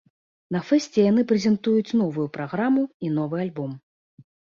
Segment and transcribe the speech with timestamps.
[0.53, 3.77] На фэсце яны прэзентуюць новую праграму і новы альбом!